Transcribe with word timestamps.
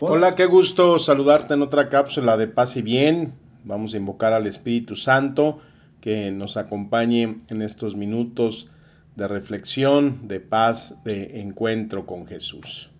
Hola, 0.00 0.34
qué 0.34 0.46
gusto 0.46 0.98
saludarte 0.98 1.54
en 1.54 1.62
otra 1.62 1.88
cápsula 1.88 2.36
de 2.36 2.48
paz 2.48 2.76
y 2.76 2.82
bien. 2.82 3.34
Vamos 3.64 3.94
a 3.94 3.98
invocar 3.98 4.32
al 4.32 4.46
Espíritu 4.46 4.96
Santo 4.96 5.60
que 6.00 6.32
nos 6.32 6.56
acompañe 6.56 7.38
en 7.48 7.62
estos 7.62 7.94
minutos 7.94 8.68
de 9.14 9.28
reflexión, 9.28 10.26
de 10.26 10.40
paz, 10.40 10.96
de 11.04 11.40
encuentro 11.40 12.04
con 12.06 12.26
Jesús. 12.26 12.91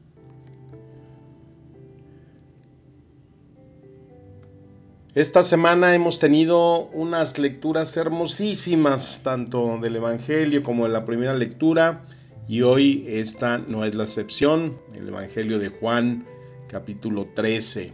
Esta 5.14 5.42
semana 5.42 5.94
hemos 5.94 6.18
tenido 6.18 6.86
unas 6.86 7.38
lecturas 7.38 7.98
hermosísimas, 7.98 9.20
tanto 9.22 9.78
del 9.78 9.96
Evangelio 9.96 10.62
como 10.62 10.84
de 10.84 10.90
la 10.90 11.04
primera 11.04 11.34
lectura, 11.34 12.06
y 12.48 12.62
hoy 12.62 13.04
esta 13.06 13.58
no 13.58 13.84
es 13.84 13.94
la 13.94 14.04
excepción, 14.04 14.78
el 14.94 15.08
Evangelio 15.08 15.58
de 15.58 15.68
Juan, 15.68 16.24
capítulo 16.66 17.28
13. 17.34 17.92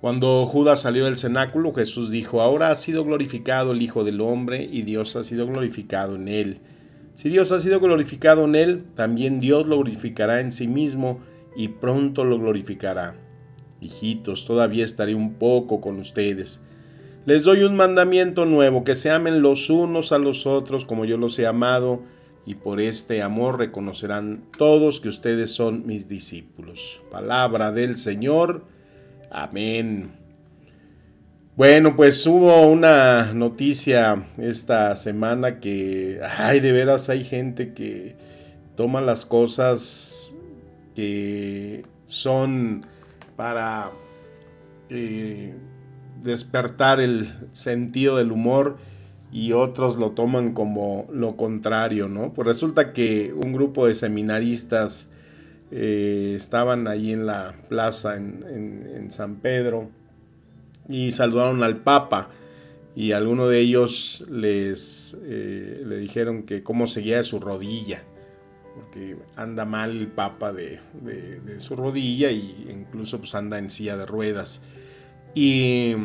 Cuando 0.00 0.46
Judas 0.46 0.80
salió 0.80 1.04
del 1.04 1.18
cenáculo, 1.18 1.74
Jesús 1.74 2.10
dijo, 2.10 2.40
ahora 2.40 2.70
ha 2.70 2.76
sido 2.76 3.04
glorificado 3.04 3.72
el 3.72 3.82
Hijo 3.82 4.02
del 4.02 4.22
Hombre 4.22 4.64
y 4.64 4.80
Dios 4.80 5.14
ha 5.14 5.24
sido 5.24 5.46
glorificado 5.46 6.14
en 6.14 6.28
él. 6.28 6.60
Si 7.12 7.28
Dios 7.28 7.52
ha 7.52 7.60
sido 7.60 7.80
glorificado 7.80 8.46
en 8.46 8.54
él, 8.54 8.84
también 8.94 9.40
Dios 9.40 9.66
lo 9.66 9.76
glorificará 9.76 10.40
en 10.40 10.52
sí 10.52 10.68
mismo 10.68 11.20
y 11.54 11.68
pronto 11.68 12.24
lo 12.24 12.38
glorificará. 12.38 13.23
Hijitos, 13.84 14.44
todavía 14.44 14.84
estaré 14.84 15.14
un 15.14 15.34
poco 15.34 15.80
con 15.80 15.98
ustedes. 15.98 16.60
Les 17.26 17.44
doy 17.44 17.62
un 17.62 17.76
mandamiento 17.76 18.44
nuevo, 18.44 18.84
que 18.84 18.94
se 18.94 19.10
amen 19.10 19.42
los 19.42 19.70
unos 19.70 20.12
a 20.12 20.18
los 20.18 20.46
otros 20.46 20.84
como 20.84 21.04
yo 21.04 21.16
los 21.16 21.38
he 21.38 21.46
amado, 21.46 22.02
y 22.46 22.56
por 22.56 22.80
este 22.80 23.22
amor 23.22 23.58
reconocerán 23.58 24.44
todos 24.58 25.00
que 25.00 25.08
ustedes 25.08 25.50
son 25.50 25.86
mis 25.86 26.08
discípulos. 26.08 27.00
Palabra 27.10 27.72
del 27.72 27.96
Señor. 27.96 28.64
Amén. 29.30 30.12
Bueno, 31.56 31.94
pues 31.94 32.26
hubo 32.26 32.66
una 32.66 33.32
noticia 33.32 34.26
esta 34.38 34.96
semana 34.96 35.60
que, 35.60 36.20
ay, 36.22 36.60
de 36.60 36.72
veras 36.72 37.08
hay 37.08 37.22
gente 37.24 37.72
que 37.72 38.16
toma 38.76 39.00
las 39.00 39.24
cosas 39.24 40.34
que 40.96 41.84
son 42.06 42.86
para 43.36 43.92
eh, 44.90 45.54
despertar 46.22 47.00
el 47.00 47.28
sentido 47.52 48.16
del 48.16 48.32
humor 48.32 48.78
y 49.32 49.52
otros 49.52 49.96
lo 49.96 50.12
toman 50.12 50.54
como 50.54 51.06
lo 51.12 51.36
contrario, 51.36 52.08
¿no? 52.08 52.32
Pues 52.32 52.46
resulta 52.46 52.92
que 52.92 53.32
un 53.32 53.52
grupo 53.52 53.86
de 53.86 53.94
seminaristas 53.94 55.10
eh, 55.70 56.34
estaban 56.36 56.86
ahí 56.86 57.12
en 57.12 57.26
la 57.26 57.54
plaza 57.68 58.16
en, 58.16 59.10
San 59.10 59.36
Pedro 59.36 59.90
y 60.88 61.12
saludaron 61.12 61.62
al 61.62 61.78
Papa 61.78 62.26
y 62.96 63.12
alguno 63.12 63.48
de 63.48 63.60
ellos 63.60 64.24
les 64.30 65.16
eh, 65.24 65.82
le 65.84 65.98
dijeron 65.98 66.44
que 66.44 66.62
cómo 66.62 66.86
seguía 66.86 67.22
su 67.22 67.38
rodilla 67.38 68.02
porque 68.74 69.16
anda 69.36 69.64
mal 69.64 69.90
el 69.90 70.08
Papa 70.08 70.52
de, 70.52 70.80
de, 71.02 71.60
su 71.60 71.76
rodilla 71.76 72.30
y 72.30 72.66
incluso 72.70 73.18
pues 73.18 73.34
anda 73.34 73.58
en 73.58 73.70
silla 73.70 73.96
de 73.96 74.06
ruedas 74.06 74.62
y 75.34 75.96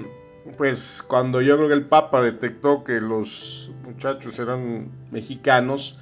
pues 0.58 1.04
cuando 1.08 1.42
yo 1.42 1.58
creo 1.58 1.68
que 1.68 1.74
el 1.76 1.86
Papa 1.86 2.22
detectó 2.22 2.84
que 2.84 3.02
los 3.02 3.72
muchachos 3.86 4.40
eran 4.40 4.90
mexicanos, 5.12 5.98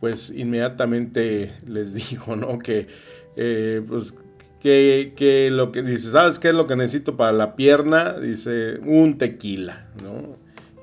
pues 0.00 0.30
inmediatamente 0.30 1.52
les 1.66 1.94
dijo, 2.10 2.36
¿no? 2.36 2.58
Que, 2.58 2.88
eh, 3.36 3.82
pues, 3.86 4.18
que, 4.60 5.48
lo 5.50 5.72
que 5.72 5.82
dice, 5.82 6.10
¿sabes 6.10 6.38
qué 6.38 6.48
es 6.48 6.54
lo 6.54 6.66
que 6.66 6.76
necesito 6.76 7.16
para 7.16 7.32
la 7.32 7.56
pierna? 7.56 8.18
Dice, 8.18 8.78
un 8.84 9.18
tequila, 9.18 9.86
¿no? 10.02 10.36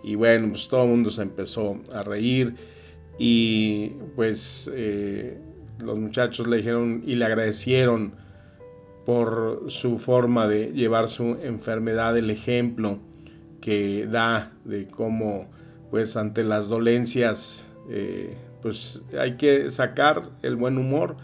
Y 0.04 0.16
bueno, 0.16 0.50
pues 0.50 0.68
todo 0.68 0.84
el 0.84 0.90
mundo 0.90 1.10
se 1.10 1.24
empezó 1.24 1.80
a 1.94 2.04
reír 2.04 2.56
y 3.18 3.90
pues 4.16 4.70
eh, 4.74 5.38
los 5.80 6.00
muchachos 6.00 6.48
le 6.48 6.58
dijeron 6.58 7.04
y 7.06 7.16
le 7.16 7.26
agradecieron 7.26 8.14
por 9.06 9.66
su 9.68 10.00
forma 10.00 10.48
de 10.48 10.74
llevar 10.74 11.08
su 11.08 11.38
enfermedad, 11.42 12.18
el 12.18 12.30
ejemplo 12.30 13.00
que 13.62 14.06
da 14.06 14.52
de 14.66 14.88
cómo, 14.88 15.50
pues 15.90 16.18
ante 16.18 16.44
las 16.44 16.68
dolencias, 16.68 17.70
eh, 17.90 18.36
pues 18.62 19.04
hay 19.18 19.38
que 19.38 19.72
sacar 19.72 20.30
el 20.42 20.56
buen 20.58 20.78
humor. 20.78 21.16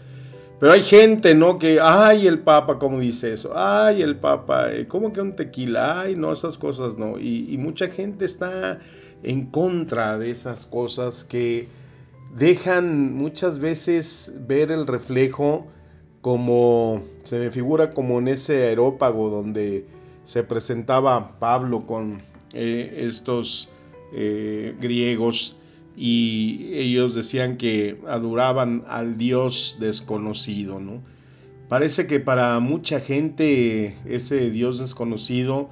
Pero 0.60 0.72
hay 0.72 0.82
gente, 0.82 1.34
¿no? 1.34 1.58
Que, 1.58 1.78
ay, 1.82 2.26
el 2.26 2.38
Papa, 2.38 2.78
¿cómo 2.78 3.00
dice 3.00 3.32
eso? 3.32 3.52
Ay, 3.54 4.00
el 4.00 4.16
Papa, 4.16 4.72
eh, 4.72 4.86
¿cómo 4.86 5.12
que 5.12 5.20
un 5.20 5.36
tequila? 5.36 6.00
Ay, 6.00 6.16
no, 6.16 6.32
esas 6.32 6.56
cosas 6.56 6.96
no. 6.96 7.18
Y, 7.18 7.52
y 7.52 7.58
mucha 7.58 7.88
gente 7.88 8.24
está 8.24 8.78
en 9.22 9.46
contra 9.46 10.16
de 10.16 10.30
esas 10.30 10.64
cosas 10.64 11.24
que 11.24 11.68
dejan 12.34 13.14
muchas 13.14 13.60
veces 13.60 14.34
ver 14.46 14.72
el 14.72 14.86
reflejo 14.86 15.66
como 16.20 17.02
se 17.22 17.38
me 17.38 17.50
figura 17.50 17.90
como 17.90 18.18
en 18.18 18.28
ese 18.28 18.64
aerópago 18.64 19.30
donde 19.30 19.86
se 20.24 20.42
presentaba 20.42 21.38
Pablo 21.38 21.86
con 21.86 22.22
eh, 22.52 23.04
estos 23.06 23.70
eh, 24.12 24.74
griegos 24.80 25.56
y 25.96 26.70
ellos 26.72 27.14
decían 27.14 27.56
que 27.56 28.00
adoraban 28.08 28.84
al 28.88 29.16
Dios 29.16 29.76
desconocido, 29.78 30.80
¿no? 30.80 31.02
Parece 31.68 32.06
que 32.08 32.18
para 32.18 32.58
mucha 32.58 33.00
gente 33.00 33.96
ese 34.06 34.50
Dios 34.50 34.80
desconocido 34.80 35.70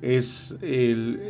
es 0.00 0.56
el, 0.62 1.20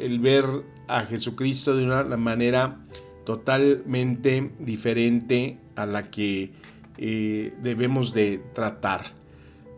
el 0.00 0.18
ver 0.20 0.46
a 0.86 1.04
Jesucristo 1.04 1.76
de 1.76 1.84
una 1.84 2.02
manera 2.16 2.78
totalmente 3.28 4.52
diferente 4.58 5.58
a 5.76 5.84
la 5.84 6.10
que 6.10 6.50
eh, 6.96 7.52
debemos 7.62 8.14
de 8.14 8.40
tratar. 8.54 9.12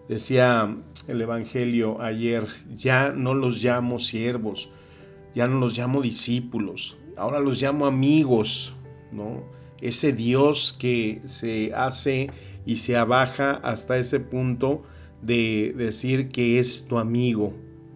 Decía 0.09 0.77
el 1.09 1.21
Evangelio 1.21 2.01
ayer, 2.01 2.47
ya 2.73 3.11
no 3.11 3.35
los 3.35 3.61
llamo 3.61 3.99
siervos, 3.99 4.71
ya 5.35 5.49
no 5.49 5.59
los 5.59 5.77
llamo 5.77 6.01
discípulos, 6.01 6.97
ahora 7.17 7.41
los 7.41 7.61
llamo 7.61 7.87
amigos, 7.87 8.73
¿no? 9.11 9.43
Ese 9.81 10.13
Dios 10.13 10.77
que 10.79 11.21
se 11.25 11.75
hace 11.75 12.31
y 12.65 12.77
se 12.77 12.97
abaja 12.97 13.55
hasta 13.65 13.99
ese 13.99 14.21
punto 14.21 14.85
de 15.23 15.75
decir 15.77 16.29
que 16.29 16.61
es 16.61 16.87
tu 16.87 17.01
amigo, 17.01 17.53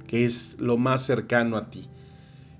que 0.09 0.25
es 0.25 0.57
lo 0.59 0.79
más 0.79 1.07
cercano 1.07 1.57
a 1.57 1.71
ti. 1.71 1.85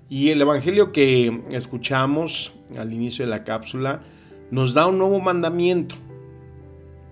Y 0.07 0.29
el 0.29 0.39
Evangelio 0.39 0.93
que 0.93 1.41
escuchamos 1.51 2.54
al 2.77 2.93
inicio 2.93 3.25
de 3.25 3.31
la 3.31 3.43
cápsula 3.43 4.03
nos 4.51 4.73
da 4.73 4.87
un 4.87 4.97
nuevo 4.97 5.19
mandamiento 5.19 5.95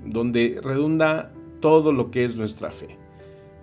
donde 0.05 0.59
redunda 0.63 1.31
todo 1.59 1.91
lo 1.91 2.11
que 2.11 2.25
es 2.25 2.35
nuestra 2.35 2.71
fe. 2.71 2.97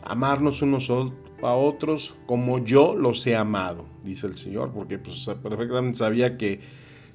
Amarnos 0.02 0.62
unos 0.62 0.90
a 0.90 1.54
otros 1.54 2.14
como 2.26 2.64
yo 2.64 2.94
los 2.94 3.26
he 3.26 3.36
amado, 3.36 3.84
dice 4.04 4.26
el 4.26 4.36
Señor, 4.36 4.72
porque 4.72 4.98
pues, 4.98 5.26
perfectamente 5.42 5.98
sabía 5.98 6.36
que 6.36 6.60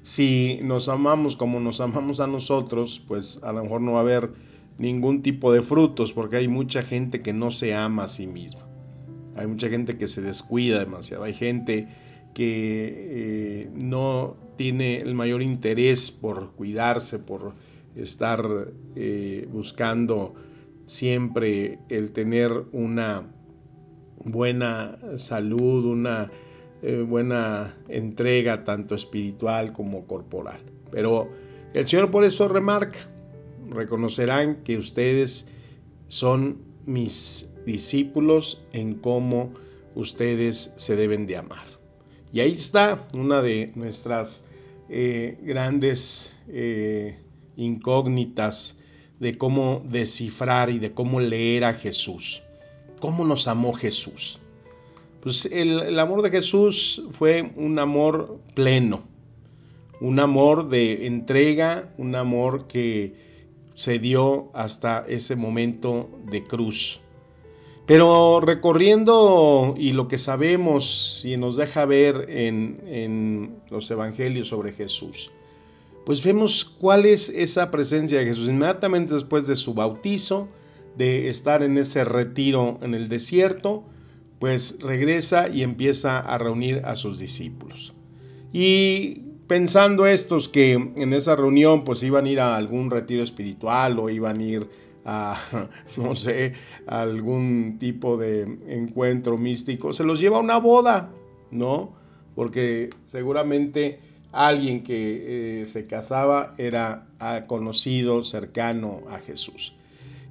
si 0.02 0.60
nos 0.62 0.88
amamos 0.88 1.34
como 1.36 1.58
nos 1.58 1.80
amamos 1.80 2.20
a 2.20 2.26
nosotros, 2.26 3.02
pues 3.08 3.40
a 3.42 3.52
lo 3.52 3.64
mejor 3.64 3.80
no 3.80 3.92
va 3.92 3.98
a 3.98 4.02
haber 4.02 4.32
ningún 4.78 5.22
tipo 5.22 5.52
de 5.52 5.62
frutos, 5.62 6.12
porque 6.12 6.36
hay 6.36 6.48
mucha 6.48 6.82
gente 6.82 7.20
que 7.20 7.32
no 7.32 7.50
se 7.50 7.74
ama 7.74 8.04
a 8.04 8.08
sí 8.08 8.26
misma. 8.26 8.62
Hay 9.34 9.46
mucha 9.46 9.68
gente 9.68 9.98
que 9.98 10.06
se 10.06 10.22
descuida 10.22 10.78
demasiado. 10.78 11.24
Hay 11.24 11.34
gente 11.34 11.88
que 12.36 13.62
eh, 13.64 13.70
no 13.74 14.36
tiene 14.56 14.98
el 14.98 15.14
mayor 15.14 15.40
interés 15.40 16.10
por 16.10 16.52
cuidarse, 16.52 17.18
por 17.18 17.54
estar 17.94 18.68
eh, 18.94 19.48
buscando 19.50 20.34
siempre 20.84 21.78
el 21.88 22.10
tener 22.10 22.52
una 22.72 23.26
buena 24.22 24.98
salud, 25.16 25.86
una 25.86 26.30
eh, 26.82 27.02
buena 27.08 27.72
entrega 27.88 28.64
tanto 28.64 28.96
espiritual 28.96 29.72
como 29.72 30.06
corporal. 30.06 30.60
Pero 30.90 31.30
el 31.72 31.86
Señor 31.86 32.10
por 32.10 32.22
eso 32.24 32.48
remarca, 32.48 32.98
reconocerán 33.70 34.56
que 34.62 34.76
ustedes 34.76 35.48
son 36.08 36.58
mis 36.84 37.48
discípulos 37.64 38.62
en 38.74 38.96
cómo 38.96 39.54
ustedes 39.94 40.74
se 40.76 40.96
deben 40.96 41.26
de 41.26 41.38
amar. 41.38 41.75
Y 42.36 42.40
ahí 42.40 42.52
está 42.52 43.08
una 43.14 43.40
de 43.40 43.72
nuestras 43.76 44.44
eh, 44.90 45.38
grandes 45.40 46.34
incógnitas 47.56 48.76
de 49.18 49.38
cómo 49.38 49.82
descifrar 49.88 50.68
y 50.68 50.78
de 50.78 50.92
cómo 50.92 51.18
leer 51.18 51.64
a 51.64 51.72
Jesús. 51.72 52.42
¿Cómo 53.00 53.24
nos 53.24 53.48
amó 53.48 53.72
Jesús? 53.72 54.38
Pues 55.22 55.46
el, 55.46 55.98
amor 55.98 56.20
de 56.20 56.28
Jesús 56.28 57.04
fue 57.12 57.52
un 57.56 57.78
amor 57.78 58.38
pleno, 58.52 59.04
un 60.02 60.20
amor 60.20 60.68
de 60.68 61.06
entrega, 61.06 61.90
un 61.96 62.16
amor 62.16 62.66
que 62.66 63.14
se 63.72 63.98
dio 63.98 64.50
hasta 64.52 65.06
ese 65.08 65.36
momento 65.36 66.10
de 66.30 66.44
cruz. 66.44 67.00
Pero 67.86 68.40
recorriendo 68.40 69.74
y 69.78 69.92
lo 69.92 70.08
que 70.08 70.18
sabemos 70.18 71.22
y 71.24 71.36
nos 71.36 71.56
deja 71.56 71.84
ver 71.84 72.26
en, 72.28 73.60
los 73.70 73.88
evangelios 73.90 74.48
sobre 74.48 74.72
Jesús, 74.72 75.30
pues 76.04 76.22
vemos 76.22 76.64
cuál 76.64 77.06
es 77.06 77.28
esa 77.28 77.70
presencia 77.70 78.18
de 78.18 78.26
Jesús 78.26 78.48
inmediatamente 78.48 79.14
después 79.14 79.46
de 79.46 79.54
su 79.54 79.72
bautizo, 79.74 80.48
de 80.96 81.28
estar 81.28 81.62
en 81.62 81.78
ese 81.78 82.04
retiro 82.04 82.78
en 82.82 82.94
el 82.94 83.08
desierto, 83.08 83.84
pues 84.40 84.78
regresa 84.80 85.48
y 85.48 85.62
empieza 85.62 86.18
a 86.18 86.38
reunir 86.38 86.82
a 86.84 86.96
sus 86.96 87.20
discípulos. 87.20 87.94
Y 88.52 89.22
pensando 89.46 90.06
estos 90.06 90.48
que 90.48 90.72
en 90.72 91.12
esa 91.12 91.36
reunión 91.36 91.84
pues 91.84 92.02
iban 92.02 92.26
a 92.26 92.30
ir 92.30 92.40
a 92.40 92.56
algún 92.56 92.90
retiro 92.90 93.22
espiritual 93.22 93.98
o 93.98 94.10
iban 94.10 94.40
a 94.40 94.42
ir 94.42 94.68
a, 95.06 95.40
no 95.96 96.14
sé, 96.14 96.52
algún 96.86 97.78
tipo 97.78 98.18
de 98.18 98.42
encuentro 98.68 99.38
místico, 99.38 99.92
se 99.92 100.04
los 100.04 100.20
lleva 100.20 100.38
a 100.38 100.40
una 100.40 100.58
boda, 100.58 101.10
¿no? 101.50 101.94
Porque 102.34 102.90
seguramente 103.06 104.00
alguien 104.32 104.82
que 104.82 105.62
eh, 105.62 105.66
se 105.66 105.86
casaba 105.86 106.52
era 106.58 107.06
conocido, 107.46 108.22
cercano 108.24 109.02
a 109.08 109.18
Jesús. 109.18 109.74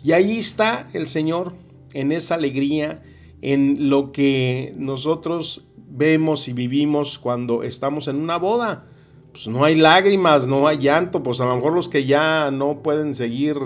Y 0.04 0.12
ahí 0.12 0.38
está 0.38 0.88
el 0.94 1.08
Señor, 1.08 1.56
en 1.94 2.12
esa 2.12 2.36
alegría, 2.36 3.02
en 3.42 3.90
lo 3.90 4.12
que 4.12 4.74
nosotros 4.78 5.66
vemos 5.90 6.48
y 6.48 6.54
vivimos 6.54 7.18
cuando 7.18 7.64
estamos 7.64 8.08
en 8.08 8.18
una 8.18 8.38
boda. 8.38 8.86
Pues 9.36 9.50
no 9.50 9.66
hay 9.66 9.76
lágrimas, 9.76 10.48
no 10.48 10.66
hay 10.66 10.78
llanto, 10.78 11.22
pues 11.22 11.42
a 11.42 11.46
lo 11.46 11.58
mejor 11.58 11.74
los 11.74 11.90
que 11.90 12.06
ya 12.06 12.52
no 12.52 12.82
pueden 12.82 13.14
seguir 13.14 13.58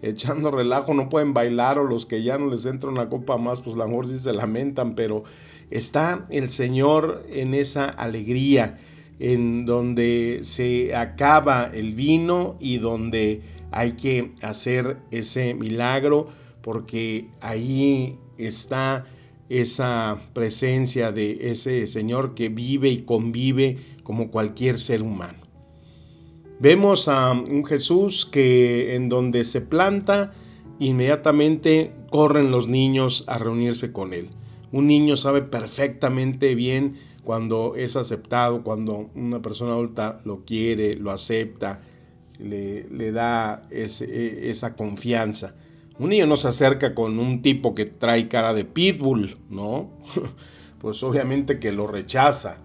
echando 0.00 0.52
relajo, 0.52 0.94
no 0.94 1.08
pueden 1.08 1.34
bailar, 1.34 1.80
o 1.80 1.84
los 1.84 2.06
que 2.06 2.22
ya 2.22 2.38
no 2.38 2.46
les 2.46 2.64
entra 2.64 2.90
una 2.90 3.08
copa 3.08 3.36
más, 3.36 3.60
pues 3.60 3.74
a 3.74 3.78
lo 3.80 3.88
mejor 3.88 4.06
sí 4.06 4.20
se 4.20 4.32
lamentan, 4.32 4.94
pero 4.94 5.24
está 5.72 6.28
el 6.30 6.50
Señor 6.50 7.26
en 7.28 7.54
esa 7.54 7.86
alegría, 7.86 8.78
en 9.18 9.66
donde 9.66 10.42
se 10.44 10.94
acaba 10.94 11.72
el 11.74 11.94
vino 11.94 12.56
y 12.60 12.78
donde 12.78 13.42
hay 13.72 13.94
que 13.94 14.30
hacer 14.42 14.98
ese 15.10 15.54
milagro, 15.54 16.28
porque 16.62 17.30
ahí 17.40 18.16
está 18.38 19.06
esa 19.48 20.18
presencia 20.34 21.10
de 21.10 21.50
ese 21.50 21.88
Señor 21.88 22.36
que 22.36 22.48
vive 22.48 22.90
y 22.90 23.02
convive 23.02 23.95
como 24.06 24.30
cualquier 24.30 24.78
ser 24.78 25.02
humano. 25.02 25.40
Vemos 26.60 27.08
a 27.08 27.32
un 27.32 27.66
Jesús 27.66 28.24
que 28.24 28.94
en 28.94 29.08
donde 29.08 29.44
se 29.44 29.60
planta, 29.60 30.32
inmediatamente 30.78 31.90
corren 32.08 32.52
los 32.52 32.68
niños 32.68 33.24
a 33.26 33.38
reunirse 33.38 33.90
con 33.92 34.12
él. 34.12 34.30
Un 34.70 34.86
niño 34.86 35.16
sabe 35.16 35.42
perfectamente 35.42 36.54
bien 36.54 37.00
cuando 37.24 37.74
es 37.74 37.96
aceptado, 37.96 38.62
cuando 38.62 39.10
una 39.16 39.42
persona 39.42 39.72
adulta 39.72 40.20
lo 40.24 40.44
quiere, 40.44 40.94
lo 40.94 41.10
acepta, 41.10 41.80
le, 42.38 43.10
da 43.10 43.66
ese, 43.70 44.48
esa 44.50 44.76
confianza. 44.76 45.56
Un 45.98 46.10
niño 46.10 46.26
no 46.26 46.36
se 46.36 46.46
acerca 46.46 46.94
con 46.94 47.18
un 47.18 47.42
tipo 47.42 47.74
que 47.74 47.86
trae 47.86 48.28
cara 48.28 48.54
de 48.54 48.64
pitbull, 48.64 49.36
¿no? 49.50 49.90
pues 50.80 51.02
obviamente 51.02 51.58
que 51.58 51.72
lo 51.72 51.88
rechaza. 51.88 52.58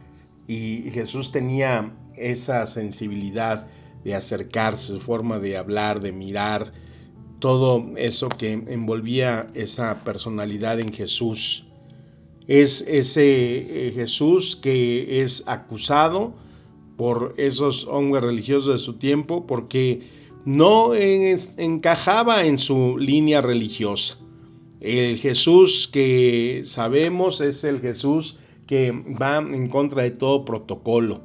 Y 0.52 0.92
Jesús 0.92 1.32
tenía 1.32 1.96
esa 2.18 2.68
sensibilidad 2.68 3.68
de 4.04 4.16
acercarse, 4.16 4.96
su 4.96 5.00
forma 5.00 5.40
de 5.40 5.56
hablar, 5.56 6.02
de 6.02 6.12
mirar, 6.12 6.74
todo 7.40 7.86
eso 7.96 8.28
que 8.28 8.52
envolvía 8.52 9.48
esa 9.54 10.04
personalidad 10.04 10.82
en 10.82 10.92
Jesús. 10.92 11.68
Es 12.48 12.82
ese 12.82 13.88
eh, 13.88 13.92
Jesús 13.92 14.58
que 14.58 15.22
es 15.22 15.44
acusado 15.48 16.34
por 16.98 17.34
esos 17.38 17.88
hombres 17.88 18.22
religiosos 18.22 18.74
de 18.74 18.80
su 18.80 18.96
tiempo 18.96 19.48
porque 19.48 20.02
no 20.44 20.94
encajaba 20.94 22.46
en 22.46 22.58
su 22.58 22.98
línea 22.98 23.40
religiosa. 23.40 24.18
El 24.82 25.16
Jesús 25.16 25.88
que 25.88 26.64
sabemos 26.66 27.40
es 27.40 27.64
el 27.64 27.80
Jesús 27.80 28.36
que 28.68 28.92
va 28.92 29.38
en 29.40 29.68
contra 29.70 30.04
de 30.04 30.12
todo 30.12 30.46
protocolo 30.46 31.22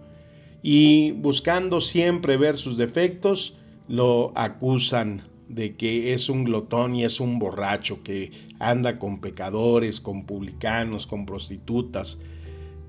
y 0.63 1.13
buscando 1.13 1.81
siempre 1.81 2.37
ver 2.37 2.57
sus 2.57 2.77
defectos, 2.77 3.57
lo 3.87 4.33
acusan 4.35 5.23
de 5.49 5.77
que 5.77 6.13
es 6.13 6.29
un 6.29 6.43
glotón 6.43 6.97
y 6.97 7.05
es 7.05 7.21
un 7.21 7.39
borracho, 7.39 8.03
que 8.03 8.33
anda 8.59 8.99
con 8.99 9.21
pecadores, 9.21 10.01
con 10.01 10.27
publicanos, 10.27 11.07
con 11.07 11.25
prostitutas. 11.25 12.19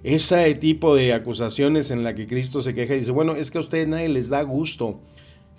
Ese 0.04 0.56
tipo 0.56 0.96
de 0.96 1.14
acusaciones 1.14 1.92
en 1.92 2.04
la 2.04 2.16
que 2.16 2.26
Cristo 2.26 2.64
se 2.64 2.74
queja 2.74 2.96
y 2.96 3.00
dice, 3.00 3.12
bueno, 3.12 3.36
es 3.36 3.52
que 3.52 3.60
a 3.60 3.62
ustedes 3.62 3.88
nadie 3.88 4.10
les 4.10 4.30
da 4.30 4.42
gusto 4.42 5.00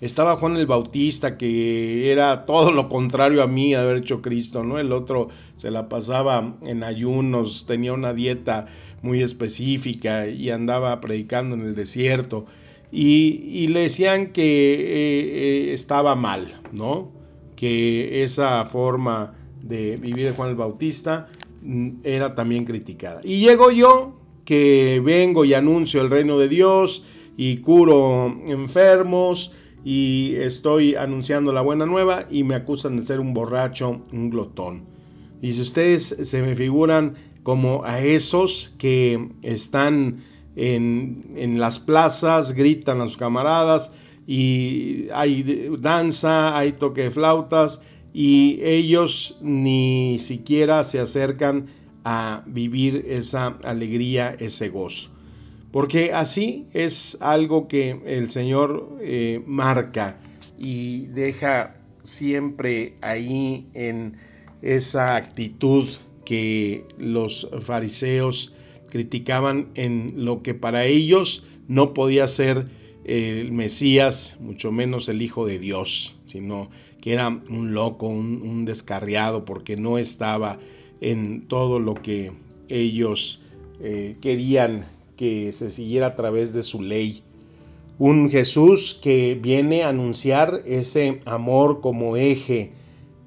estaba 0.01 0.37
Juan 0.37 0.55
el 0.57 0.65
Bautista, 0.65 1.37
que 1.37 2.11
era 2.11 2.45
todo 2.45 2.71
lo 2.71 2.87
contrario 2.89 3.43
a 3.43 3.47
mí, 3.47 3.73
haber 3.73 3.97
hecho 3.97 4.21
Cristo, 4.21 4.63
¿no? 4.63 4.79
El 4.79 4.91
otro 4.91 5.29
se 5.55 5.71
la 5.71 5.89
pasaba 5.89 6.55
en 6.63 6.83
ayunos, 6.83 7.65
tenía 7.67 7.93
una 7.93 8.13
dieta 8.13 8.67
muy 9.01 9.21
específica 9.21 10.27
y 10.27 10.49
andaba 10.49 10.99
predicando 11.01 11.55
en 11.55 11.61
el 11.61 11.75
desierto. 11.75 12.45
Y, 12.91 13.67
le 13.67 13.81
decían 13.81 14.33
que 14.33 14.73
eh, 14.73 15.69
eh, 15.69 15.73
estaba 15.73 16.15
mal, 16.15 16.59
¿no? 16.71 17.11
Que 17.55 18.23
esa 18.23 18.65
forma 18.65 19.35
de 19.61 19.97
vivir 19.97 20.25
de 20.25 20.31
Juan 20.31 20.49
el 20.49 20.55
Bautista 20.55 21.27
mm, 21.61 21.89
era 22.03 22.33
también 22.33 22.65
criticada. 22.65 23.21
Y 23.23 23.41
llego 23.41 23.69
yo, 23.69 24.19
que 24.45 24.99
vengo 25.03 25.45
y 25.45 25.53
anuncio 25.53 26.01
el 26.01 26.09
reino 26.09 26.39
de 26.39 26.49
Dios 26.49 27.03
y 27.37 27.57
curo 27.57 28.25
enfermos 28.47 29.51
y 29.83 30.35
estoy 30.35 30.95
anunciando 30.95 31.53
la 31.53 31.61
buena 31.61 31.85
nueva 31.85 32.25
y 32.29 32.43
me 32.43 32.55
acusan 32.55 32.97
de 32.97 33.03
ser 33.03 33.19
un 33.19 33.33
borracho, 33.33 34.01
un 34.11 34.29
glotón. 34.29 34.85
Y 35.41 35.53
si 35.53 35.61
ustedes 35.61 36.03
se 36.03 36.41
me 36.41 36.55
figuran 36.55 37.15
como 37.43 37.83
a 37.85 38.01
esos 38.01 38.73
que 38.77 39.29
están 39.41 40.17
en, 40.55 41.31
en 41.35 41.59
las 41.59 41.79
plazas, 41.79 42.53
gritan 42.53 42.99
a 43.01 43.07
sus 43.07 43.17
camaradas 43.17 43.93
y 44.27 45.07
hay 45.13 45.71
danza, 45.79 46.57
hay 46.57 46.73
toque 46.73 47.03
de 47.03 47.11
flautas 47.11 47.81
y 48.13 48.59
ellos 48.61 49.37
ni 49.41 50.17
siquiera 50.19 50.83
se 50.83 50.99
acercan 50.99 51.67
a 52.03 52.43
vivir 52.47 53.05
esa 53.07 53.57
alegría, 53.63 54.35
ese 54.37 54.69
gozo 54.69 55.09
porque 55.71 56.11
así 56.13 56.67
es 56.73 57.17
algo 57.21 57.67
que 57.67 58.01
el 58.05 58.29
Señor 58.29 58.97
eh, 59.01 59.41
marca 59.45 60.17
y 60.57 61.07
deja 61.07 61.75
siempre 62.01 62.95
ahí 63.01 63.67
en 63.73 64.17
esa 64.61 65.15
actitud 65.15 65.87
que 66.25 66.85
los 66.97 67.49
fariseos 67.61 68.53
criticaban 68.89 69.69
en 69.75 70.25
lo 70.25 70.41
que 70.41 70.53
para 70.53 70.85
ellos 70.85 71.45
no 71.67 71.93
podía 71.93 72.27
ser 72.27 72.67
el 73.05 73.51
Mesías, 73.51 74.37
mucho 74.39 74.71
menos 74.71 75.07
el 75.09 75.21
Hijo 75.21 75.45
de 75.45 75.59
Dios, 75.59 76.15
sino 76.27 76.69
que 77.01 77.13
era 77.13 77.27
un 77.27 77.73
loco, 77.73 78.07
un, 78.07 78.65
descarriado, 78.65 79.45
porque 79.45 79.77
no 79.77 79.97
estaba 79.97 80.59
en 81.01 81.47
todo 81.47 81.79
lo 81.79 81.95
que 81.95 82.31
ellos 82.67 83.41
eh, 83.81 84.15
querían 84.21 84.85
que 85.19 85.51
se 85.51 85.69
siguiera 85.69 86.07
a 86.07 86.15
través 86.15 86.53
de 86.53 86.63
su 86.63 86.81
ley. 86.81 87.23
Un 87.97 88.29
Jesús 88.29 88.97
que 89.01 89.35
viene 89.35 89.83
a 89.83 89.89
anunciar 89.89 90.61
ese 90.65 91.19
amor 91.25 91.81
como 91.81 92.15
eje 92.15 92.71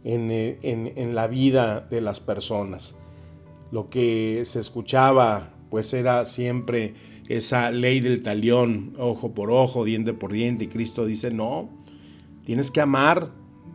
en, 0.02 0.30
en, 0.30 1.14
la 1.14 1.26
vida 1.26 1.82
de 1.82 2.00
las 2.00 2.18
personas. 2.18 2.96
Lo 3.70 3.90
que 3.90 4.40
se 4.46 4.58
escuchaba 4.61 5.52
pues 5.68 5.92
era 5.92 6.25
siempre 6.25 6.94
esa 7.28 7.70
ley 7.70 8.00
del 8.00 8.22
talión, 8.22 8.94
ojo 8.96 9.34
por 9.34 9.50
ojo, 9.50 9.84
diente 9.84 10.14
por 10.14 10.32
diente, 10.32 10.64
y 10.64 10.68
Cristo 10.68 11.04
dice, 11.04 11.30
no, 11.30 11.68
tienes 12.46 12.70
que 12.70 12.80
amar, 12.80 13.32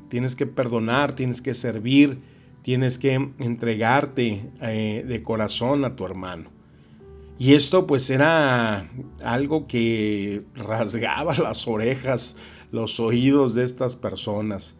tienes 0.10 0.36
que 0.36 0.48
perdonar, 0.48 1.16
tienes 1.16 1.44
que 1.44 1.54
servir, 1.54 2.20
tienes 2.64 2.98
que 2.98 3.14
entregarte 3.14 4.50
eh, 4.60 5.06
de 5.08 5.22
corazón 5.22 5.86
a 5.86 5.96
tu 5.96 6.04
hermano. 6.04 6.57
Y 7.40 7.54
esto 7.54 7.86
pues 7.86 8.10
era 8.10 8.90
algo 9.24 9.68
que 9.68 10.44
rasgaba 10.56 11.36
las 11.38 11.68
orejas, 11.68 12.36
los 12.72 13.00
oídos 13.00 13.54
de 13.54 13.64
estas 13.64 13.96
personas. 13.96 14.80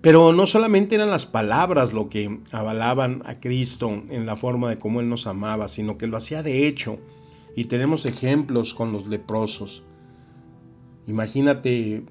Pero 0.00 0.32
no 0.32 0.46
solamente 0.46 0.94
eran 0.94 1.10
las 1.10 1.26
palabras 1.26 1.92
lo 1.92 2.08
que 2.08 2.40
avalaban 2.52 3.22
a 3.26 3.40
Cristo 3.40 3.90
en 3.90 4.26
la 4.26 4.36
forma 4.36 4.70
de 4.70 4.76
cómo 4.76 5.00
Él 5.00 5.08
nos 5.08 5.26
amaba, 5.26 5.68
sino 5.68 5.98
que 5.98 6.06
lo 6.06 6.16
hacía 6.16 6.44
de 6.44 6.68
hecho. 6.68 7.00
Y 7.56 7.64
tenemos 7.64 8.06
ejemplos 8.06 8.74
con 8.74 8.92
los 8.92 9.08
leprosos. 9.08 9.82
Imagínate 11.08 12.04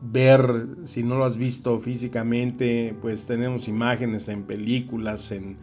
ver, 0.00 0.78
si 0.82 1.04
no 1.04 1.16
lo 1.16 1.24
has 1.24 1.36
visto 1.36 1.78
físicamente, 1.78 2.96
pues 3.00 3.28
tenemos 3.28 3.68
imágenes 3.68 4.28
en 4.28 4.42
películas, 4.42 5.30
en, 5.30 5.58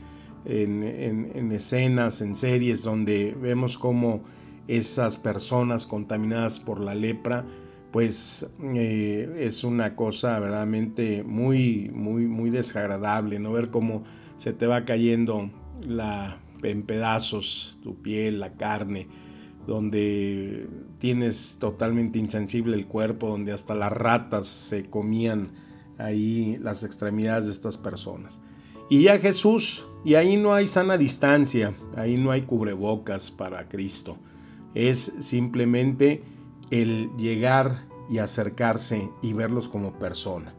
en, 0.45 1.51
escenas, 1.51 2.21
en 2.21 2.35
series, 2.35 2.83
donde 2.83 3.35
vemos 3.39 3.77
cómo 3.77 4.23
esas 4.67 5.17
personas 5.17 5.87
contaminadas 5.87 6.59
por 6.59 6.79
la 6.79 6.93
lepra, 6.93 7.45
pues 7.91 8.47
eh, 8.75 9.37
es 9.39 9.63
una 9.63 9.95
cosa 9.95 10.39
verdaderamente 10.39 11.23
muy, 11.23 11.89
muy, 11.93 12.27
muy 12.27 12.51
desagradable, 12.51 13.39
¿no? 13.39 13.51
Ver 13.51 13.71
cómo 13.71 14.03
se 14.37 14.53
te 14.53 14.67
va 14.67 14.85
cayendo 14.85 15.49
la, 15.81 16.39
en 16.61 16.83
pedazos 16.83 17.77
tu 17.81 17.95
piel, 18.01 18.39
la 18.39 18.53
carne, 18.53 19.07
donde 19.65 20.67
tienes 20.99 21.57
totalmente 21.59 22.19
insensible 22.19 22.75
el 22.75 22.85
cuerpo, 22.85 23.29
donde 23.29 23.51
hasta 23.51 23.75
las 23.75 23.91
ratas 23.91 24.47
se 24.47 24.85
comían 24.85 25.53
ahí 25.97 26.57
las 26.61 26.83
extremidades 26.83 27.47
de 27.47 27.51
estas 27.51 27.77
personas. 27.77 28.41
Y 28.89 29.03
ya 29.03 29.19
Jesús, 29.19 29.87
y 30.03 30.15
ahí 30.15 30.37
no 30.37 30.53
hay 30.53 30.67
sana 30.67 30.97
distancia, 30.97 31.75
ahí 31.97 32.17
no 32.17 32.31
hay 32.31 32.43
cubrebocas 32.43 33.31
para 33.31 33.67
Cristo. 33.67 34.17
Es 34.73 35.15
simplemente 35.19 36.23
el 36.69 37.11
llegar 37.17 37.85
y 38.09 38.19
acercarse 38.19 39.11
y 39.21 39.33
verlos 39.33 39.67
como 39.67 39.93
persona. 39.99 40.53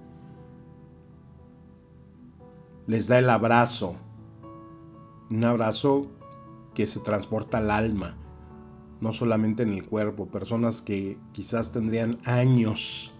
Les 2.87 3.07
da 3.09 3.19
el 3.19 3.31
abrazo, 3.31 3.97
un 5.31 5.45
abrazo 5.45 6.07
que 6.75 6.87
se 6.87 7.01
transporta 7.01 7.59
al 7.59 7.71
alma, 7.71 8.17
no 9.01 9.13
solamente 9.13 9.63
en 9.63 9.73
el 9.73 9.87
cuerpo, 9.87 10.27
personas 10.27 10.83
que 10.83 11.17
quizás 11.33 11.73
tendrían 11.73 12.19
años 12.25 13.15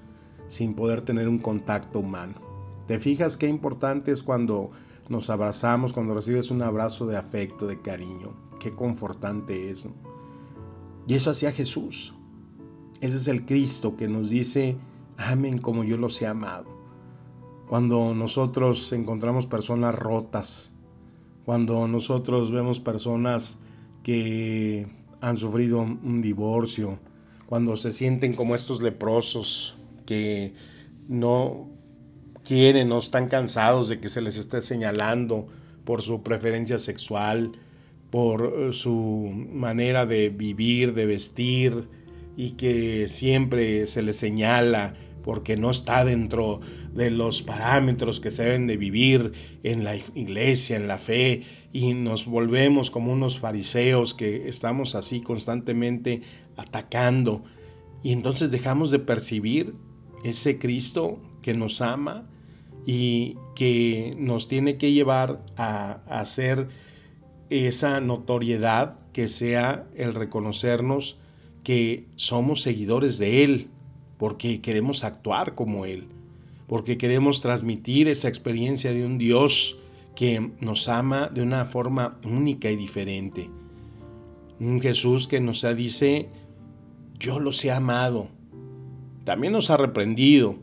sin 0.49 0.75
poder 0.75 1.03
tener 1.03 1.29
un 1.29 1.39
contacto 1.39 2.01
humano. 2.01 2.35
¿Te 2.87 2.99
fijas 2.99 3.37
qué 3.37 3.47
importante 3.47 4.11
es 4.11 4.23
cuando 4.23 4.73
nos 5.11 5.29
abrazamos, 5.29 5.93
cuando 5.93 6.15
recibes 6.15 6.51
un 6.51 6.63
abrazo 6.63 7.05
de 7.07 7.17
afecto, 7.17 7.67
de 7.67 7.81
cariño? 7.81 8.33
Qué 8.61 8.71
confortante 8.71 9.69
es. 9.69 9.89
Y 11.07 11.15
eso 11.15 11.31
hacía 11.31 11.51
Jesús. 11.53 12.15
Ese 13.01 13.17
es 13.17 13.27
el 13.29 13.45
Cristo 13.45 13.97
que 13.97 14.09
nos 14.09 14.31
dice, 14.31 14.77
amen 15.17 15.59
como 15.59 15.83
yo 15.83 15.97
los 15.97 16.23
he 16.23 16.27
amado. 16.27 16.67
Cuando 17.69 18.15
nosotros 18.15 18.93
encontramos 18.93 19.47
personas 19.47 19.95
rotas, 19.95 20.71
cuando 21.45 21.89
nosotros 21.89 22.53
vemos 22.53 22.79
personas 22.79 23.59
que 24.05 24.87
han 25.21 25.37
sufrido 25.37 25.81
un 25.81 26.21
divorcio, 26.21 26.99
cuando 27.47 27.77
se 27.77 27.91
sienten 27.91 28.33
como 28.33 28.55
estos 28.55 28.81
leprosos 28.81 29.77
que 30.07 30.55
no 31.09 31.69
quieren, 32.51 32.89
no 32.89 32.99
están 32.99 33.29
cansados 33.29 33.89
de 33.89 34.01
que 34.01 34.09
se 34.09 34.21
les 34.21 34.37
esté 34.37 34.61
señalando 34.61 35.47
por 35.85 36.03
su 36.03 36.25
preferencia 36.25 36.81
sexual, 36.81 37.53
por 38.11 38.43
eh, 38.43 38.73
su 38.73 39.31
manera 39.53 40.05
de 40.05 40.31
vivir, 40.31 40.93
de 40.93 41.07
vestir, 41.07 41.89
y 42.37 42.53
que 42.53 43.07
siempre 43.07 43.87
se 43.87 44.03
les 44.03 44.17
señala 44.17 44.97
porque 45.23 45.57
no 45.57 45.71
está 45.71 46.05
dentro 46.05 46.61
de 46.93 47.13
los 47.13 47.41
parámetros 47.43 48.19
que 48.19 48.33
se 48.33 48.43
deben 48.43 48.67
de 48.67 48.77
vivir 48.77 49.33
en 49.63 49.85
la 49.85 49.95
iglesia, 49.95 50.75
en 50.75 50.89
la 50.89 50.99
fe, 50.99 51.45
y 51.73 51.95
nos 51.95 52.27
volvemos 52.27 52.91
como 52.91 53.13
unos 53.13 53.39
fariseos 53.39 54.13
que 54.13 54.49
estamos 54.49 54.97
así 54.97 55.21
constantemente 55.21 56.23
atacando, 56.57 57.45
y 58.03 58.11
entonces 58.11 58.51
dejamos 58.51 58.91
de 58.91 58.99
percibir 58.99 59.73
ese 60.25 60.59
Cristo 60.59 61.21
que 61.43 61.55
nos 61.55 61.81
ama 61.81 62.27
y 62.93 63.37
que 63.55 64.17
nos 64.19 64.49
tiene 64.49 64.77
que 64.77 64.91
llevar 64.91 65.45
a, 65.57 66.01
hacer 66.09 66.67
esa 67.49 68.01
notoriedad 68.01 68.97
que 69.13 69.29
sea 69.29 69.87
el 69.95 70.13
reconocernos 70.13 71.17
que 71.63 72.09
somos 72.17 72.63
seguidores 72.63 73.17
de 73.19 73.45
Él, 73.45 73.69
porque 74.19 74.61
queremos 74.61 75.05
actuar 75.05 75.55
como 75.55 75.85
Él, 75.85 76.09
porque 76.67 76.99
queremos 76.99 77.41
transmitir 77.43 78.09
esa 78.09 78.27
experiencia 78.27 78.93
de 78.93 79.07
un 79.07 79.19
Dios 79.19 79.77
que 80.17 80.51
nos 80.61 80.89
ama 80.89 81.29
de 81.29 81.43
una 81.43 81.67
forma 81.67 82.19
única 82.25 82.73
y 82.73 82.77
diferente. 82.77 83.51
Un 84.59 84.81
Jesús 84.81 85.29
que 85.29 85.39
nos 85.39 85.65
dice, 85.77 86.29
yo 87.21 87.39
los 87.39 87.65
he 87.65 87.71
amado. 87.71 88.31
También 89.23 89.53
nos 89.53 89.71
ha 89.71 89.77
reprendido 89.77 90.57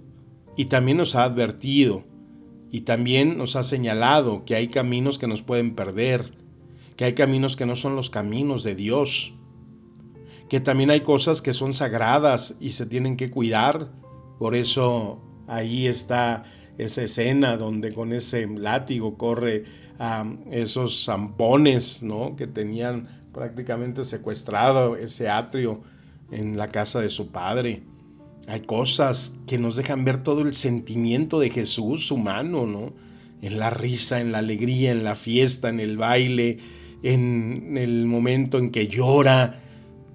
y 0.58 0.66
también 0.66 0.98
nos 0.98 1.16
ha 1.16 1.24
advertido 1.24 2.04
y 2.72 2.82
también 2.82 3.38
nos 3.38 3.56
ha 3.56 3.64
señalado 3.64 4.44
que 4.46 4.56
hay 4.56 4.68
caminos 4.70 5.20
que 5.20 5.28
nos 5.28 5.42
pueden 5.42 5.76
perder, 5.76 6.34
que 6.96 7.06
hay 7.06 7.14
caminos 7.14 7.56
que 7.56 7.66
no 7.66 7.76
son 7.76 7.96
los 7.96 8.10
caminos 8.10 8.64
de 8.64 8.76
Dios, 8.76 9.34
que 10.50 10.60
también 10.60 10.90
hay 10.90 11.02
cosas 11.02 11.42
que 11.42 11.54
son 11.54 11.74
sagradas 11.74 12.58
y 12.60 12.72
se 12.72 12.86
tienen 12.86 13.18
que 13.18 13.30
cuidar. 13.30 13.90
Por 14.40 14.56
eso 14.56 15.22
ahí 15.48 15.88
está 15.88 16.46
esa 16.78 17.04
escena 17.04 17.58
donde 17.58 17.94
con 17.94 18.14
ese 18.14 18.48
látigo 18.48 19.18
corre 19.18 19.66
a 20.00 20.26
esos 20.52 21.06
zampones, 21.06 22.04
¿no? 22.04 22.36
Que 22.36 22.48
tenían 22.48 23.08
prácticamente 23.34 24.04
secuestrado 24.04 24.96
ese 24.96 25.30
atrio 25.30 25.82
en 26.32 26.58
la 26.58 26.70
casa 26.70 27.02
de 27.02 27.10
su 27.10 27.32
padre. 27.32 27.84
Hay 28.48 28.62
cosas 28.62 29.38
que 29.46 29.58
nos 29.58 29.76
dejan 29.76 30.06
ver 30.06 30.24
todo 30.24 30.42
el 30.42 30.54
sentimiento 30.54 31.40
de 31.40 31.50
Jesús 31.50 32.12
humano, 32.12 32.66
¿no? 32.66 32.94
En 33.42 33.60
la 33.60 33.70
risa, 33.70 34.22
en 34.22 34.32
la 34.32 34.38
alegría, 34.38 34.92
en 34.92 35.04
la 35.04 35.16
fiesta, 35.16 35.68
en 35.68 35.82
el 35.82 35.98
baile, 35.98 36.60
en 37.04 37.78
el 37.78 38.06
momento 38.06 38.58
en 38.58 38.72
que 38.72 38.88
llora, 38.88 39.62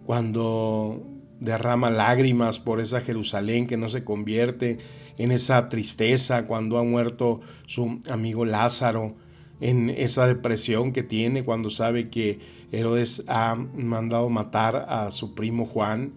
cuando 0.07 1.07
derrama 1.41 1.91
lágrimas 1.91 2.59
por 2.59 2.81
esa 2.81 3.03
Jerusalén 3.03 3.67
que 3.67 3.77
no 3.77 3.91
se 3.91 4.03
convierte, 4.03 4.79
en 5.19 5.31
esa 5.31 5.69
tristeza 5.69 6.47
cuando 6.47 6.79
ha 6.79 6.85
muerto 6.85 7.43
su 7.67 8.01
amigo 8.09 8.47
Lázaro, 8.47 9.15
en 9.61 9.91
esa 9.91 10.27
depresión 10.27 10.93
que 10.93 11.03
tiene 11.03 11.45
cuando 11.45 11.69
sabe 11.69 12.09
que 12.09 12.41
Herodes 12.73 13.25
ha 13.29 13.55
mandado 13.55 14.31
matar 14.31 14.87
a 14.89 15.11
su 15.11 15.35
primo 15.35 15.67
Juan, 15.67 16.13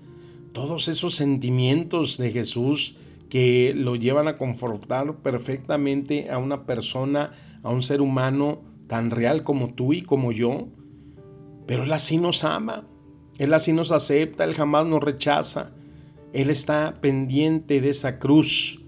todos 0.55 0.88
esos 0.88 1.13
sentimientos 1.13 2.17
de 2.17 2.31
Jesús 2.31 2.95
que 3.29 3.74
lo 3.75 3.95
llevan 3.95 4.27
a 4.27 4.38
confortar 4.38 5.17
perfectamente 5.17 6.31
a 6.31 6.39
una 6.39 6.65
persona, 6.65 7.33
a 7.62 7.69
un 7.69 7.83
ser 7.83 8.01
humano 8.01 8.63
tan 8.88 9.12
real 9.12 9.43
como 9.43 9.75
tú 9.75 9.93
y 9.93 10.01
como 10.01 10.31
yo, 10.31 10.69
pero 11.67 11.83
Él 11.83 11.93
así 11.93 12.17
nos 12.17 12.43
ama, 12.43 12.88
él 13.38 13.53
así 13.53 13.74
nos 13.74 13.91
acepta, 13.91 14.45
Él 14.45 14.53
jamás 14.53 14.85
nos 14.85 15.03
rechaza. 15.03 15.71
Él 16.33 16.50
está 16.50 17.00
pendiente 17.01 17.81
de 17.81 17.89
esa 17.89 18.17
cruz 18.19 18.81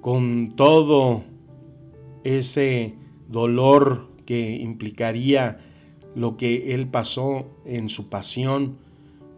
con 0.00 0.52
todo 0.54 1.24
ese 2.22 2.94
dolor 3.28 4.08
que 4.24 4.56
implicaría 4.56 5.60
lo 6.14 6.36
que 6.36 6.74
Él 6.74 6.88
pasó 6.88 7.46
en 7.64 7.88
su 7.88 8.08
pasión 8.08 8.78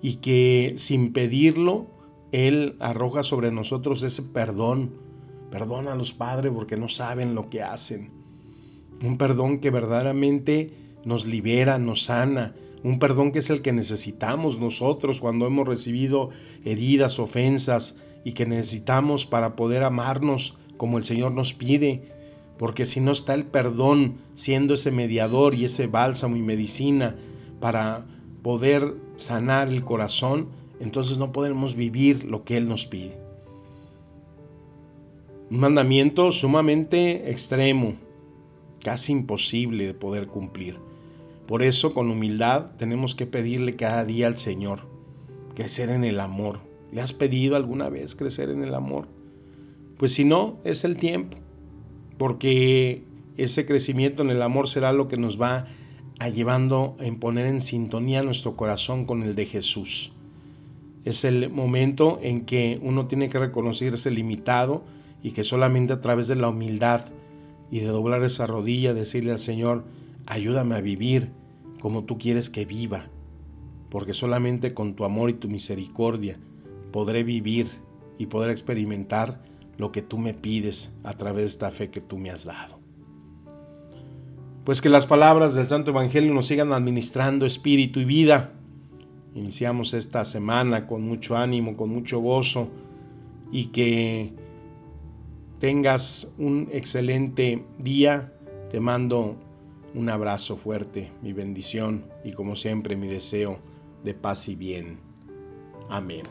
y 0.02 0.16
que 0.16 0.74
sin 0.76 1.12
pedirlo, 1.12 1.86
Él 2.32 2.76
arroja 2.80 3.22
sobre 3.22 3.50
nosotros 3.50 4.02
ese 4.02 4.22
perdón. 4.22 4.92
Perdona 5.50 5.92
a 5.92 5.96
los 5.96 6.12
padres 6.12 6.52
porque 6.54 6.76
no 6.76 6.88
saben 6.88 7.34
lo 7.34 7.48
que 7.48 7.62
hacen. 7.62 8.10
Un 9.02 9.16
perdón 9.16 9.60
que 9.60 9.70
verdaderamente 9.70 10.72
nos 11.04 11.26
libera, 11.26 11.78
nos 11.78 12.04
sana, 12.04 12.54
un 12.82 12.98
perdón 12.98 13.32
que 13.32 13.40
es 13.40 13.50
el 13.50 13.62
que 13.62 13.72
necesitamos 13.72 14.60
nosotros 14.60 15.20
cuando 15.20 15.46
hemos 15.46 15.66
recibido 15.66 16.30
heridas, 16.64 17.18
ofensas 17.18 17.96
y 18.24 18.32
que 18.32 18.46
necesitamos 18.46 19.26
para 19.26 19.56
poder 19.56 19.82
amarnos 19.82 20.56
como 20.76 20.98
el 20.98 21.04
Señor 21.04 21.32
nos 21.32 21.54
pide, 21.54 22.02
porque 22.58 22.86
si 22.86 23.00
no 23.00 23.12
está 23.12 23.34
el 23.34 23.44
perdón 23.44 24.18
siendo 24.34 24.74
ese 24.74 24.90
mediador 24.90 25.54
y 25.54 25.64
ese 25.64 25.86
bálsamo 25.86 26.36
y 26.36 26.42
medicina 26.42 27.16
para 27.60 28.06
poder 28.48 28.96
sanar 29.16 29.68
el 29.68 29.84
corazón, 29.84 30.48
entonces 30.80 31.18
no 31.18 31.32
podemos 31.32 31.76
vivir 31.76 32.24
lo 32.24 32.44
que 32.44 32.56
Él 32.56 32.66
nos 32.66 32.86
pide. 32.86 33.20
Un 35.50 35.60
mandamiento 35.60 36.32
sumamente 36.32 37.30
extremo, 37.30 37.96
casi 38.82 39.12
imposible 39.12 39.86
de 39.86 39.92
poder 39.92 40.28
cumplir. 40.28 40.76
Por 41.46 41.62
eso 41.62 41.92
con 41.92 42.10
humildad 42.10 42.70
tenemos 42.78 43.14
que 43.14 43.26
pedirle 43.26 43.76
cada 43.76 44.06
día 44.06 44.28
al 44.28 44.38
Señor 44.38 44.80
crecer 45.54 45.90
en 45.90 46.04
el 46.04 46.18
amor. 46.18 46.60
¿Le 46.90 47.02
has 47.02 47.12
pedido 47.12 47.54
alguna 47.54 47.90
vez 47.90 48.14
crecer 48.14 48.48
en 48.48 48.64
el 48.64 48.74
amor? 48.74 49.08
Pues 49.98 50.14
si 50.14 50.24
no, 50.24 50.56
es 50.64 50.84
el 50.84 50.96
tiempo, 50.96 51.36
porque 52.16 53.02
ese 53.36 53.66
crecimiento 53.66 54.22
en 54.22 54.30
el 54.30 54.40
amor 54.40 54.68
será 54.68 54.94
lo 54.94 55.06
que 55.06 55.18
nos 55.18 55.38
va 55.38 55.66
a 56.18 56.28
llevando 56.28 56.96
a 56.98 57.20
poner 57.20 57.46
en 57.46 57.60
sintonía 57.60 58.22
nuestro 58.22 58.56
corazón 58.56 59.04
con 59.04 59.22
el 59.22 59.34
de 59.34 59.46
Jesús. 59.46 60.12
Es 61.04 61.24
el 61.24 61.50
momento 61.50 62.18
en 62.22 62.44
que 62.44 62.78
uno 62.82 63.06
tiene 63.06 63.28
que 63.28 63.38
reconocerse 63.38 64.10
limitado 64.10 64.82
y 65.22 65.30
que 65.30 65.44
solamente 65.44 65.92
a 65.92 66.00
través 66.00 66.28
de 66.28 66.36
la 66.36 66.48
humildad 66.48 67.04
y 67.70 67.80
de 67.80 67.86
doblar 67.86 68.24
esa 68.24 68.46
rodilla, 68.46 68.94
decirle 68.94 69.30
al 69.30 69.40
Señor, 69.40 69.84
ayúdame 70.26 70.74
a 70.74 70.80
vivir 70.80 71.30
como 71.80 72.04
tú 72.04 72.18
quieres 72.18 72.50
que 72.50 72.64
viva, 72.64 73.06
porque 73.90 74.14
solamente 74.14 74.74
con 74.74 74.94
tu 74.94 75.04
amor 75.04 75.30
y 75.30 75.34
tu 75.34 75.48
misericordia 75.48 76.38
podré 76.92 77.22
vivir 77.22 77.68
y 78.18 78.26
poder 78.26 78.50
experimentar 78.50 79.40
lo 79.76 79.92
que 79.92 80.02
tú 80.02 80.18
me 80.18 80.34
pides 80.34 80.92
a 81.04 81.16
través 81.16 81.44
de 81.44 81.48
esta 81.50 81.70
fe 81.70 81.90
que 81.90 82.00
tú 82.00 82.18
me 82.18 82.30
has 82.30 82.44
dado. 82.44 82.77
Pues 84.68 84.82
que 84.82 84.90
las 84.90 85.06
palabras 85.06 85.54
del 85.54 85.66
Santo 85.66 85.92
Evangelio 85.92 86.34
nos 86.34 86.48
sigan 86.48 86.74
administrando 86.74 87.46
espíritu 87.46 88.00
y 88.00 88.04
vida. 88.04 88.52
Iniciamos 89.34 89.94
esta 89.94 90.26
semana 90.26 90.86
con 90.86 91.00
mucho 91.08 91.38
ánimo, 91.38 91.74
con 91.74 91.88
mucho 91.88 92.18
gozo 92.20 92.68
y 93.50 93.68
que 93.68 94.30
tengas 95.58 96.30
un 96.36 96.68
excelente 96.70 97.64
día. 97.78 98.34
Te 98.70 98.78
mando 98.78 99.36
un 99.94 100.10
abrazo 100.10 100.58
fuerte, 100.58 101.12
mi 101.22 101.32
bendición 101.32 102.04
y 102.22 102.32
como 102.32 102.54
siempre 102.54 102.94
mi 102.94 103.08
deseo 103.08 103.60
de 104.04 104.12
paz 104.12 104.50
y 104.50 104.54
bien. 104.54 104.98
Amén. 105.88 106.24